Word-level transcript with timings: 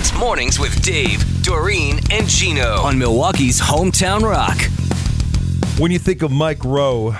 It's 0.00 0.16
mornings 0.16 0.60
with 0.60 0.80
Dave, 0.80 1.42
Doreen, 1.42 1.98
and 2.12 2.28
Gino 2.28 2.82
on 2.82 3.00
Milwaukee's 3.00 3.60
Hometown 3.60 4.20
Rock. 4.20 4.56
When 5.80 5.90
you 5.90 5.98
think 5.98 6.22
of 6.22 6.30
Mike 6.30 6.64
Rowe, 6.64 7.16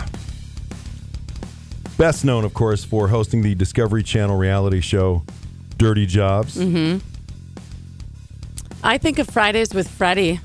best 1.96 2.24
known, 2.24 2.44
of 2.44 2.54
course, 2.54 2.84
for 2.84 3.08
hosting 3.08 3.42
the 3.42 3.56
Discovery 3.56 4.04
Channel 4.04 4.36
reality 4.36 4.80
show 4.80 5.24
Dirty 5.76 6.06
Jobs. 6.06 6.56
Mm-hmm. 6.56 7.04
I 8.84 8.96
think 8.96 9.18
of 9.18 9.28
Fridays 9.28 9.74
with 9.74 9.88
Freddie. 9.90 10.38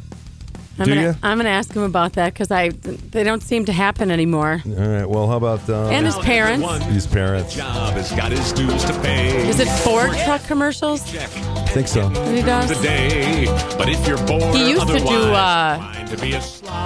I'm 0.80 0.86
Do 0.86 0.96
gonna, 0.96 1.08
ya? 1.10 1.14
I'm 1.22 1.38
gonna 1.38 1.50
ask 1.50 1.72
him 1.72 1.84
about 1.84 2.14
that 2.14 2.34
because 2.34 2.50
I 2.50 2.70
they 2.70 3.22
don't 3.24 3.44
seem 3.44 3.66
to 3.66 3.72
happen 3.72 4.10
anymore. 4.10 4.60
All 4.66 4.72
right. 4.74 5.06
Well, 5.06 5.28
how 5.28 5.38
about 5.38 5.70
uh, 5.70 5.90
And 5.90 6.04
his 6.04 6.16
parents. 6.18 6.66
his 6.86 7.06
parents? 7.06 7.56
Job 7.56 7.94
has 7.94 8.12
got 8.14 8.32
his 8.32 8.52
dues 8.54 8.84
to 8.86 8.94
pay. 9.02 9.48
Is 9.48 9.60
it 9.60 9.68
Ford 9.68 10.10
truck 10.26 10.44
commercials 10.46 11.04
I 11.16 11.62
think 11.74 11.88
so. 11.88 12.08
he 12.32 12.42
does? 12.44 12.70
Today, 12.78 13.45
but 13.77 13.90
if 13.90 14.08
you're 14.08 14.23
bored, 14.27 14.55
He 14.55 14.70
used 14.70 14.88
to 14.88 15.00
do, 15.00 15.05
uh, 15.34 16.05
to 16.05 16.18
be 16.18 16.34
a. 16.34 16.38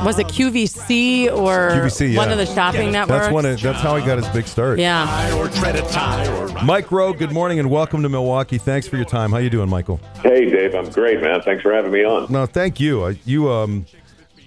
Was 0.06 0.18
it 0.18 0.28
QVC 0.28 1.30
or 1.32 1.72
QVC, 1.72 2.16
one 2.16 2.32
of 2.32 2.38
the 2.38 2.46
shopping 2.46 2.92
networks? 2.92 3.24
That's 3.24 3.34
one. 3.34 3.46
Of, 3.46 3.62
that's 3.62 3.82
how 3.82 3.98
he 3.98 4.06
got 4.06 4.18
his 4.18 4.28
big 4.30 4.48
start. 4.48 4.80
yeah. 4.80 5.36
or 5.38 5.50
tread 5.50 5.76
a 5.76 5.82
tie 5.90 6.26
or 6.38 6.48
Mike 6.64 6.90
Rowe, 6.92 7.12
good 7.12 7.34
morning 7.34 7.60
and 7.60 7.70
welcome 7.70 8.02
to 8.04 8.10
Milwaukee. 8.10 8.58
Thanks 8.58 8.88
for 8.88 8.96
your 8.96 9.06
time. 9.06 9.32
How 9.32 9.40
you 9.40 9.50
doing, 9.50 9.70
Michael? 9.70 10.00
Hey, 10.22 10.50
Dave, 10.50 10.74
I'm 10.74 10.90
great, 10.90 11.22
man. 11.22 11.42
Thanks 11.42 11.62
for 11.64 11.74
having 11.74 11.92
me 11.92 12.06
on. 12.06 12.32
No, 12.32 12.46
thank 12.46 12.80
you. 12.80 13.06
I, 13.06 13.20
you 13.26 13.52
um, 13.52 13.86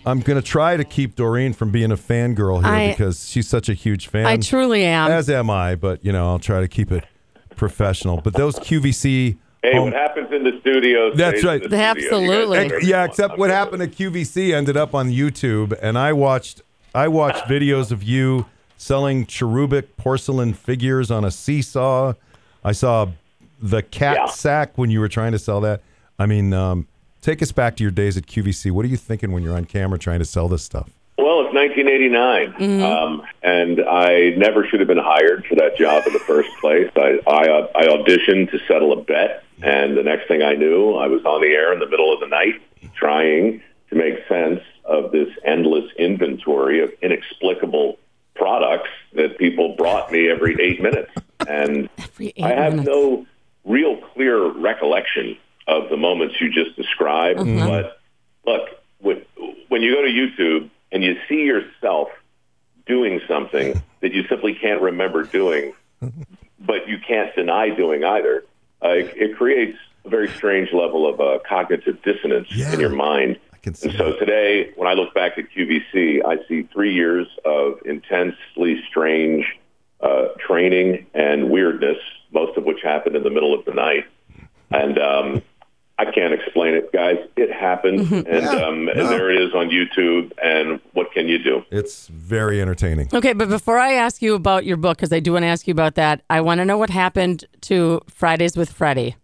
I'm 0.06 0.20
gonna 0.20 0.40
try 0.40 0.78
to 0.78 0.84
keep 0.84 1.16
Doreen 1.16 1.52
from 1.52 1.70
being 1.70 1.92
a 1.92 1.96
fangirl 1.96 2.64
here 2.64 2.72
I- 2.72 2.88
because 2.92 3.28
she's 3.28 3.46
such 3.46 3.68
a 3.68 3.74
huge 3.74 4.06
fan. 4.06 4.24
I 4.24 4.38
truly 4.38 4.84
am. 4.84 5.10
As 5.10 5.28
am 5.28 5.50
I, 5.50 5.74
but 5.74 6.02
you 6.02 6.12
know, 6.12 6.28
I'll 6.28 6.38
try 6.38 6.60
to 6.60 6.68
keep 6.68 6.90
it 6.90 7.04
professional. 7.56 8.22
But 8.22 8.32
those 8.32 8.58
QVC. 8.58 9.36
Hey, 9.62 9.74
home- 9.74 9.84
what 9.84 9.92
happens 9.92 10.32
in 10.32 10.44
the 10.44 10.58
studio? 10.60 11.14
That's 11.14 11.40
stays 11.40 11.42
in 11.42 11.48
right. 11.48 11.62
the 11.62 11.68
studio. 11.68 11.84
Absolutely. 12.16 12.68
do 12.68 12.74
Ex- 12.76 12.86
yeah, 12.86 13.04
except 13.04 13.38
what 13.38 13.50
happened 13.50 13.82
at 13.82 13.90
QVC 13.92 14.54
ended 14.54 14.76
up 14.76 14.94
on 14.94 15.10
YouTube, 15.10 15.76
and 15.82 15.98
I 15.98 16.12
watched 16.12 16.62
I 16.94 17.08
watched 17.08 17.44
videos 17.44 17.92
of 17.92 18.02
you 18.02 18.46
selling 18.76 19.26
cherubic 19.26 19.96
porcelain 19.96 20.54
figures 20.54 21.10
on 21.10 21.24
a 21.24 21.30
seesaw. 21.30 22.14
I 22.64 22.72
saw 22.72 23.08
the 23.62 23.82
cat 23.82 24.16
Yeah. 24.18 24.26
sack 24.26 24.72
when 24.76 24.90
you 24.90 25.00
were 25.00 25.08
trying 25.08 25.32
to 25.32 25.38
sell 25.38 25.60
that. 25.60 25.82
I 26.18 26.26
mean, 26.26 26.52
um, 26.54 26.86
take 27.20 27.42
us 27.42 27.52
back 27.52 27.76
to 27.76 27.84
your 27.84 27.90
days 27.92 28.16
at 28.16 28.26
QVC. 28.26 28.70
What 28.70 28.84
are 28.84 28.88
you 28.88 28.96
thinking 28.96 29.30
when 29.32 29.42
you're 29.42 29.54
on 29.56 29.66
camera 29.66 29.98
trying 29.98 30.18
to 30.20 30.24
sell 30.24 30.48
this 30.48 30.62
stuff? 30.62 30.88
Well, 31.52 31.64
it's 31.64 31.76
1989, 31.76 32.82
um, 32.82 33.22
and 33.42 33.80
I 33.80 34.30
never 34.36 34.66
should 34.66 34.80
have 34.80 34.88
been 34.88 34.98
hired 34.98 35.46
for 35.46 35.54
that 35.56 35.76
job 35.76 36.06
in 36.06 36.12
the 36.12 36.18
first 36.20 36.50
place. 36.60 36.90
I, 36.96 37.20
I, 37.26 37.48
uh, 37.48 37.68
I 37.74 37.84
auditioned 37.86 38.50
to 38.50 38.58
settle 38.66 38.92
a 38.92 39.02
bet, 39.02 39.44
and 39.62 39.96
the 39.96 40.02
next 40.02 40.28
thing 40.28 40.42
I 40.42 40.54
knew, 40.54 40.94
I 40.94 41.06
was 41.06 41.24
on 41.24 41.40
the 41.40 41.48
air 41.48 41.72
in 41.72 41.78
the 41.78 41.88
middle 41.88 42.12
of 42.12 42.20
the 42.20 42.26
night 42.26 42.60
trying 42.94 43.62
to 43.88 43.94
make 43.96 44.26
sense 44.28 44.60
of 44.84 45.12
this 45.12 45.28
endless 45.44 45.90
inventory 45.98 46.82
of 46.82 46.92
inexplicable 47.02 47.98
products 48.34 48.90
that 49.14 49.38
people 49.38 49.76
brought 49.76 50.10
me 50.10 50.30
every 50.30 50.56
eight 50.60 50.80
minutes. 50.80 51.12
And 51.46 51.88
eight 52.20 52.34
I 52.42 52.50
have 52.50 52.72
minutes. 52.72 52.88
no 52.88 53.26
real 53.64 53.96
clear 54.14 54.50
recollection 54.52 55.36
of 55.66 55.90
the 55.90 55.96
moments 55.96 56.40
you 56.40 56.50
just 56.50 56.76
described. 56.76 57.40
Mm-hmm. 57.40 57.66
But 57.66 58.00
look, 58.46 58.68
when, 59.00 59.22
when 59.68 59.82
you 59.82 59.94
go 59.94 60.02
to 60.02 60.08
YouTube 60.08 60.30
and 60.50 60.64
you 60.64 60.68
see 60.68 60.69
yourself 61.50 62.08
doing 62.86 63.20
something 63.28 63.82
that 64.00 64.12
you 64.12 64.24
simply 64.28 64.54
can't 64.54 64.80
remember 64.80 65.24
doing, 65.24 65.72
but 66.60 66.88
you 66.88 66.98
can't 67.06 67.34
deny 67.34 67.68
doing 67.70 68.04
either, 68.04 68.44
uh, 68.82 68.88
it, 68.90 69.12
it 69.16 69.36
creates 69.36 69.76
a 70.04 70.08
very 70.08 70.28
strange 70.28 70.72
level 70.72 71.06
of 71.08 71.20
uh, 71.20 71.38
cognitive 71.46 72.00
dissonance 72.02 72.48
Yeah. 72.50 72.72
in 72.72 72.80
your 72.80 72.88
mind. 72.90 73.38
I 73.52 73.56
can 73.58 73.74
see 73.74 73.88
And 73.90 73.98
so 73.98 74.16
today, 74.18 74.72
when 74.76 74.88
I 74.88 74.94
look 74.94 75.12
back 75.12 75.36
at 75.36 75.44
QVC, 75.50 76.24
I 76.24 76.38
see 76.48 76.62
three 76.72 76.94
years 76.94 77.26
of 77.44 77.78
intensely 77.84 78.82
strange 78.88 79.44
uh, 80.00 80.28
training 80.46 81.06
and 81.12 81.50
weirdness, 81.50 81.98
most 82.32 82.56
of 82.56 82.64
which 82.64 82.78
happened 82.82 83.16
in 83.16 83.22
the 83.22 83.30
middle 83.30 83.52
of 83.52 83.66
the 83.66 83.74
night. 83.74 84.06
And 84.70 84.98
um, 84.98 85.42
I 86.00 86.10
can't 86.10 86.32
explain 86.32 86.72
it, 86.74 86.90
guys. 86.92 87.18
It 87.36 87.52
happened, 87.52 88.00
and, 88.12 88.26
Yeah. 88.26 88.48
um, 88.66 88.86
No. 88.86 88.92
and 88.92 89.08
there 89.10 89.30
it 89.30 89.40
is 89.42 89.52
on 89.54 89.68
YouTube. 89.68 90.32
And 90.42 90.80
what 90.94 91.12
can 91.12 91.28
you 91.28 91.38
do? 91.38 91.62
It's 91.70 92.08
very 92.08 92.60
entertaining. 92.62 93.08
Okay, 93.12 93.34
but 93.34 93.50
before 93.50 93.78
I 93.78 93.92
ask 93.92 94.22
you 94.22 94.34
about 94.34 94.64
your 94.64 94.78
book, 94.78 94.96
because 94.96 95.12
I 95.12 95.20
do 95.20 95.34
want 95.34 95.42
to 95.42 95.48
ask 95.48 95.66
you 95.68 95.72
about 95.72 95.96
that, 95.96 96.22
I 96.30 96.40
want 96.40 96.58
to 96.60 96.64
know 96.64 96.78
what 96.78 96.88
happened 96.88 97.44
to 97.62 98.00
Fridays 98.08 98.56
with 98.56 98.72
Freddie. 98.72 99.16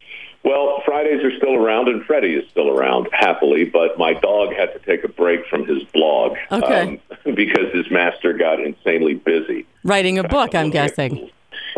Well, 0.45 0.83
Fridays 0.85 1.25
are 1.25 1.35
still 1.39 1.55
around, 1.55 1.89
and 1.89 2.05
Freddie 2.05 2.35
is 2.35 2.45
still 2.51 2.69
around 2.69 3.09
happily. 3.13 3.65
But 3.65 3.97
my 3.99 4.13
dog 4.13 4.53
had 4.55 4.73
to 4.75 4.79
take 4.81 5.03
a 5.03 5.09
break 5.09 5.47
from 5.47 5.67
his 5.67 5.83
blog 5.95 6.37
Okay. 6.53 6.83
um, 6.83 6.99
because 7.35 7.73
his 7.73 7.91
master 7.91 8.35
got 8.35 8.61
insanely 8.61 9.15
busy. 9.15 9.67
Writing 9.83 10.19
a 10.19 10.25
book, 10.29 10.55
I'm 10.55 10.69
guessing. 10.71 11.31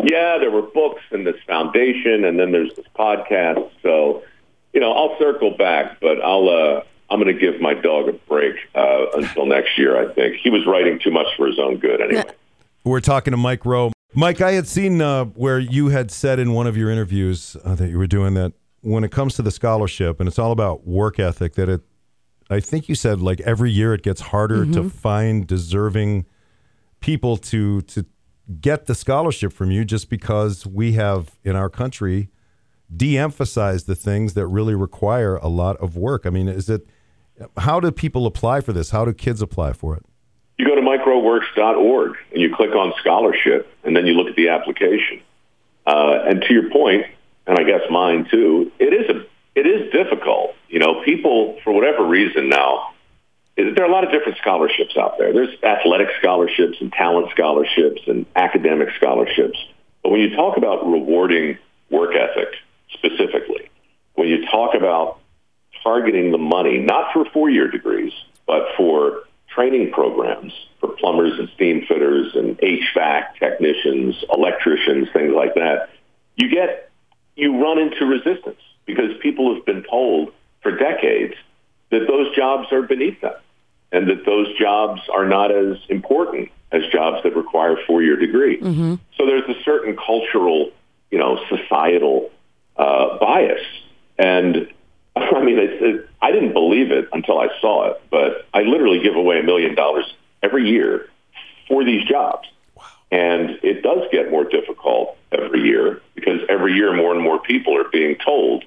Yeah, 0.03 0.37
there 0.39 0.51
were 0.51 0.61
books 0.61 1.01
and 1.11 1.25
this 1.25 1.35
foundation, 1.47 2.25
and 2.25 2.37
then 2.39 2.51
there's 2.51 2.73
this 2.75 2.85
podcast. 2.97 3.69
So, 3.81 4.23
you 4.79 4.85
know, 4.85 4.93
I'll 4.93 5.19
circle 5.19 5.51
back, 5.51 5.99
but 5.99 6.21
I'll. 6.21 6.47
Uh, 6.47 6.83
I'm 7.11 7.19
going 7.19 7.35
to 7.35 7.41
give 7.41 7.59
my 7.59 7.73
dog 7.73 8.07
a 8.07 8.13
break 8.13 8.55
uh, 8.75 9.07
until 9.15 9.47
next 9.47 9.79
year. 9.79 9.99
I 9.99 10.13
think 10.13 10.35
he 10.43 10.51
was 10.51 10.65
writing 10.67 10.99
too 11.03 11.09
much 11.09 11.25
for 11.35 11.47
his 11.47 11.57
own 11.57 11.77
good. 11.77 11.99
Anyway. 11.99 12.23
We're 12.83 12.99
talking 13.01 13.31
to 13.31 13.37
Mike 13.37 13.65
Rowe. 13.65 13.91
Mike, 14.13 14.41
I 14.41 14.51
had 14.51 14.67
seen 14.67 15.01
uh, 15.01 15.25
where 15.25 15.57
you 15.57 15.87
had 15.87 16.11
said 16.11 16.37
in 16.37 16.53
one 16.53 16.67
of 16.67 16.77
your 16.77 16.91
interviews 16.91 17.57
uh, 17.65 17.73
that 17.75 17.89
you 17.89 17.97
were 17.97 18.07
doing 18.07 18.35
that 18.35 18.53
when 18.81 19.03
it 19.03 19.11
comes 19.11 19.33
to 19.35 19.41
the 19.41 19.49
scholarship, 19.49 20.19
and 20.19 20.29
it's 20.29 20.37
all 20.37 20.51
about 20.51 20.87
work 20.87 21.19
ethic, 21.19 21.55
that 21.55 21.67
it, 21.67 21.81
I 22.49 22.59
think 22.59 22.87
you 22.87 22.93
said 22.93 23.19
like 23.19 23.41
every 23.41 23.71
year 23.71 23.95
it 23.95 24.03
gets 24.03 24.21
harder 24.21 24.65
to 24.67 24.89
find 24.89 25.45
deserving 25.47 26.25
people 26.99 27.37
to 27.37 27.81
to 27.81 28.05
get 28.61 28.85
the 28.85 28.93
scholarship 28.93 29.51
from 29.51 29.71
you 29.71 29.83
just 29.83 30.11
because 30.11 30.65
we 30.65 30.93
have 30.93 31.39
in 31.43 31.55
our 31.55 31.69
country 31.69 32.29
de-emphasized 32.95 33.87
the 33.87 33.95
things 33.95 34.33
that 34.33 34.47
really 34.47 34.75
require 34.75 35.35
a 35.37 35.47
lot 35.47 35.77
of 35.77 35.95
work. 35.95 36.25
I 36.25 36.29
mean, 36.29 36.47
is 36.47 36.69
it 36.69 36.87
how 37.57 37.79
do 37.79 37.91
people 37.91 38.25
apply 38.25 38.61
for 38.61 38.73
this? 38.73 38.89
How 38.89 39.05
do 39.05 39.13
kids 39.13 39.41
apply 39.41 39.73
for 39.73 39.95
it? 39.95 40.05
You 40.57 40.65
go 40.65 40.75
to 40.75 40.81
mikeroweworks.org 40.81 42.17
and 42.33 42.41
you 42.41 42.53
click 42.53 42.71
on 42.71 42.93
scholarship, 42.99 43.71
and 43.83 43.95
then 43.95 44.05
you 44.05 44.13
look 44.13 44.27
at 44.27 44.35
the 44.35 44.49
application. 44.49 45.21
Uh, 45.85 46.19
and 46.27 46.41
to 46.41 46.53
your 46.53 46.69
point, 46.69 47.05
and 47.47 47.57
I 47.57 47.63
guess 47.63 47.81
mine 47.89 48.27
too, 48.29 48.71
it 48.77 48.93
is 48.93 49.09
a 49.09 49.25
it 49.55 49.65
is 49.65 49.91
difficult. 49.91 50.55
You 50.67 50.79
know, 50.79 51.01
people 51.03 51.59
for 51.63 51.73
whatever 51.73 52.05
reason 52.05 52.49
now, 52.49 52.93
there 53.55 53.83
are 53.83 53.89
a 53.89 53.91
lot 53.91 54.03
of 54.03 54.11
different 54.11 54.37
scholarships 54.37 54.95
out 54.97 55.17
there. 55.17 55.33
There's 55.33 55.55
athletic 55.63 56.09
scholarships 56.19 56.77
and 56.79 56.91
talent 56.91 57.31
scholarships 57.31 58.01
and 58.07 58.25
academic 58.35 58.89
scholarships. 58.97 59.57
But 60.03 60.11
when 60.11 60.21
you 60.21 60.35
talk 60.35 60.57
about 60.57 60.85
rewarding 60.85 61.57
work 61.89 62.15
ethic 62.15 62.53
specifically, 62.93 63.69
when 64.15 64.27
you 64.27 64.45
talk 64.45 64.75
about 64.75 65.19
targeting 65.99 66.31
the 66.31 66.37
money, 66.37 66.77
not 66.77 67.11
for 67.13 67.25
four-year 67.25 67.69
degrees, 67.69 68.13
but 68.45 68.63
for 68.77 69.23
training 69.47 69.91
programs 69.91 70.53
for 70.79 70.89
plumbers 70.89 71.37
and 71.39 71.49
steam 71.55 71.85
fitters 71.87 72.35
and 72.35 72.57
HVAC 72.59 73.35
technicians, 73.39 74.23
electricians, 74.33 75.09
things 75.11 75.33
like 75.33 75.55
that, 75.55 75.89
you 76.35 76.49
get, 76.49 76.89
you 77.35 77.61
run 77.61 77.79
into 77.79 78.05
resistance 78.05 78.59
because 78.85 79.17
people 79.21 79.53
have 79.55 79.65
been 79.65 79.83
told 79.83 80.31
for 80.61 80.71
decades 80.71 81.33
that 81.89 82.07
those 82.07 82.33
jobs 82.35 82.71
are 82.71 82.83
beneath 82.83 83.19
them 83.21 83.33
and 83.91 84.07
that 84.07 84.25
those 84.25 84.47
jobs 84.57 85.01
are 85.13 85.27
not 85.27 85.51
as 85.51 85.77
important 85.89 86.49
as 86.71 86.83
jobs 86.91 87.23
that 87.23 87.35
require 87.35 87.73
a 87.73 87.85
four-year 87.85 88.15
degree. 88.15 88.59
Mm-hmm. 88.59 88.95
So 89.17 89.25
there's 89.25 89.49
a 89.49 89.61
certain 89.63 89.97
cultural, 89.97 90.71
you 91.09 91.17
know, 91.17 91.39
societal 91.49 92.29
uh, 92.77 93.17
bias. 93.17 93.61
And 94.17 94.71
I 95.15 95.38
mean, 95.49 95.59
it's, 95.59 95.81
it, 95.81 96.09
I 96.21 96.31
didn't 96.31 96.53
believe 96.53 96.91
it 96.91 97.09
until 97.11 97.39
I 97.39 97.47
saw 97.61 97.91
it, 97.91 98.01
but 98.09 98.47
I 98.53 98.61
literally 98.61 98.99
give 98.99 99.15
away 99.15 99.39
a 99.39 99.43
million 99.43 99.75
dollars 99.75 100.05
every 100.41 100.69
year 100.69 101.09
for 101.67 101.83
these 101.83 102.07
jobs. 102.07 102.47
And 103.11 103.59
it 103.63 103.81
does 103.81 104.07
get 104.11 104.29
more 104.29 104.43
difficult 104.43 105.17
every 105.31 105.61
year 105.61 106.01
because 106.15 106.41
every 106.47 106.73
year 106.73 106.95
more 106.95 107.13
and 107.13 107.21
more 107.21 107.39
people 107.39 107.75
are 107.75 107.89
being 107.89 108.17
told 108.23 108.63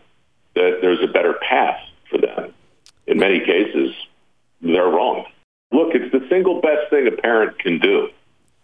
that 0.55 0.79
there's 0.81 1.03
a 1.03 1.07
better 1.07 1.35
path 1.49 1.81
for 2.11 2.19
them. 2.19 2.53
In 3.07 3.19
many 3.19 3.41
cases, 3.41 3.95
they're 4.61 4.89
wrong. 4.89 5.27
Look, 5.71 5.95
it's 5.95 6.13
the 6.13 6.27
single 6.29 6.61
best 6.61 6.91
thing 6.91 7.07
a 7.07 7.13
parent 7.13 7.59
can 7.59 7.79
do 7.79 8.09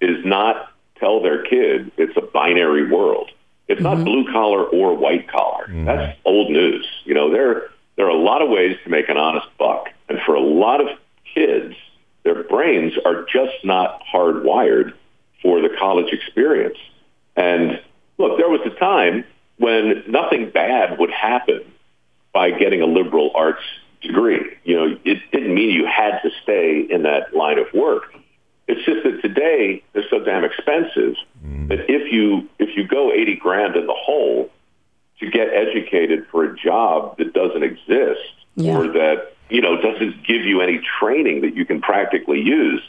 is 0.01 0.25
not 0.25 0.73
tell 0.97 1.23
their 1.23 1.43
kid 1.43 1.91
it's 1.97 2.17
a 2.17 2.21
binary 2.23 2.91
world. 2.91 3.31
It's 3.69 3.81
not 3.81 3.97
mm-hmm. 3.97 4.05
blue 4.05 4.33
collar 4.33 4.65
or 4.65 4.97
white 4.97 5.29
collar. 5.29 5.67
Mm-hmm. 5.67 5.85
That's 5.85 6.19
old 6.25 6.51
news. 6.51 6.87
You 7.05 7.15
know, 7.15 7.31
there 7.31 7.71
there 7.99 8.07
are 8.07 8.11
a 8.11 8.17
lot 8.17 8.41
of 8.41 8.49
ways 8.49 8.77
to 8.85 8.91
make 8.91 9.09
an 9.09 9.17
honest 9.17 9.49
buck, 9.59 9.89
and 10.09 10.19
for 10.25 10.37
a 10.37 10.41
lot 10.41 10.81
of 10.81 10.87
kids, 11.35 11.75
their 12.23 12.45
brains 12.45 12.93
are 13.05 13.27
just 13.31 13.65
not 13.65 14.01
hardwired 14.15 14.93
for 15.43 15.61
the 15.61 15.69
college 15.79 16.13
experience. 16.13 16.79
And 17.37 17.83
look, 18.17 18.39
there 18.39 18.49
was 18.49 18.61
a 18.65 18.79
time 18.79 19.25
when 19.59 20.05
nothing 20.07 20.51
bad 20.51 20.99
would 21.01 21.11
happen 21.11 21.63
by 22.33 22.53
getting 22.53 22.83
a 22.83 22.87
liberal 22.87 23.33
arts 23.35 23.63
degree. 24.01 24.57
You 24.63 24.77
know, 24.77 24.99
it 25.05 25.19
didn't 25.33 25.53
mean 25.53 25.71
you 25.71 25.87
had 25.87 26.21
to 26.23 26.31
stay 26.45 26.87
in 26.89 27.03
that 27.03 27.35
line 27.35 27.59
of 27.59 27.67
work. 27.75 28.15
It's 28.69 28.85
just 28.85 29.03
that 29.03 29.23
today 29.23 29.83
they're 29.93 30.09
so 30.09 30.21
damn 30.21 30.45
expensive 30.45 31.17
that 31.43 31.49
mm-hmm. 31.49 31.73
if 31.89 32.13
you 32.13 32.49
if 32.61 32.77
you 32.77 32.87
go 32.87 33.11
eighty 33.13 33.35
grand 33.35 33.75
in 33.75 33.87
the 33.87 33.95
hole 33.95 34.51
to 35.21 35.31
get 35.31 35.49
educated 35.53 36.27
for 36.31 36.45
a 36.45 36.57
job 36.57 37.17
that 37.19 37.33
doesn't 37.33 37.63
exist 37.63 38.21
Yeah. 38.57 38.79
or 38.79 38.89
that 38.93 39.35
you 39.51 39.61
know 39.61 39.81
doesn't 39.81 40.25
give 40.27 40.45
you 40.45 40.61
any 40.61 40.81
training 41.01 41.41
that 41.43 41.55
you 41.55 41.65
can 41.65 41.81
practically 41.81 42.41
use, 42.41 42.83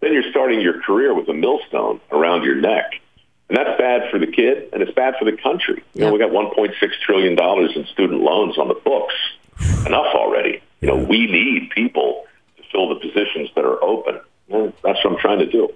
then 0.00 0.12
you're 0.12 0.30
starting 0.30 0.60
your 0.60 0.80
career 0.82 1.14
with 1.14 1.28
a 1.28 1.34
millstone 1.34 2.00
around 2.12 2.44
your 2.44 2.54
neck. 2.56 2.92
And 3.48 3.58
that's 3.58 3.78
bad 3.78 4.10
for 4.10 4.18
the 4.18 4.26
kid 4.26 4.68
and 4.72 4.82
it's 4.82 4.92
bad 4.92 5.14
for 5.18 5.24
the 5.30 5.36
country. 5.36 5.82
You 5.94 6.02
know, 6.02 6.12
we 6.12 6.18
got 6.18 6.30
1.6 6.30 6.74
trillion 7.04 7.34
dollars 7.36 7.72
in 7.76 7.84
student 7.86 8.20
loans 8.22 8.56
on 8.58 8.68
the 8.68 8.74
books. 8.74 9.14
Enough 9.86 10.14
already. 10.14 10.62
You 10.80 10.88
know, 10.88 10.96
we 10.96 11.26
need 11.26 11.70
people 11.70 12.24
to 12.56 12.62
fill 12.72 12.88
the 12.88 12.96
positions 12.96 13.50
that 13.54 13.64
are 13.64 13.82
open. 13.82 14.20
Well, 14.48 14.72
that's 14.82 15.02
what 15.04 15.14
I'm 15.14 15.18
trying 15.18 15.38
to 15.40 15.46
do. 15.46 15.68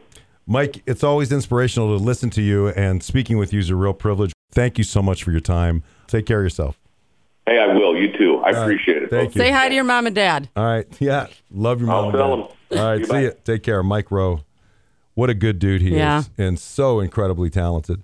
Mike, 0.46 0.82
it's 0.86 1.04
always 1.04 1.30
inspirational 1.30 1.96
to 1.96 2.02
listen 2.02 2.30
to 2.30 2.42
you, 2.42 2.68
and 2.68 3.02
speaking 3.02 3.36
with 3.38 3.52
you 3.52 3.60
is 3.60 3.68
a 3.70 3.76
real 3.76 3.92
privilege. 3.92 4.32
Thank 4.50 4.78
you 4.78 4.84
so 4.84 5.02
much 5.02 5.22
for 5.24 5.30
your 5.30 5.40
time. 5.40 5.82
Take 6.06 6.26
care 6.26 6.38
of 6.40 6.44
yourself. 6.44 6.78
Hey, 7.46 7.58
I 7.58 7.66
will. 7.74 7.96
You 7.96 8.12
too. 8.16 8.42
I 8.44 8.50
appreciate 8.50 9.02
it. 9.02 9.10
Thank 9.10 9.34
you. 9.34 9.40
Say 9.40 9.50
hi 9.50 9.68
to 9.68 9.74
your 9.74 9.84
mom 9.84 10.06
and 10.06 10.14
dad. 10.14 10.48
All 10.56 10.64
right. 10.64 10.86
Yeah. 11.00 11.28
Love 11.50 11.80
your 11.80 11.88
mom. 11.88 12.14
I'll 12.14 12.36
mom. 12.36 12.40
and 12.40 12.48
tell 12.48 12.56
dad. 12.70 12.78
All 12.78 12.90
right. 12.90 13.00
You 13.00 13.06
See 13.06 13.20
you. 13.22 13.32
Take 13.44 13.62
care. 13.62 13.82
Mike 13.82 14.10
Rowe. 14.10 14.42
What 15.14 15.30
a 15.30 15.34
good 15.34 15.58
dude 15.58 15.80
he 15.80 15.96
Yeah. 15.96 16.20
is, 16.20 16.30
and 16.38 16.58
so 16.58 17.00
incredibly 17.00 17.50
talented. 17.50 18.02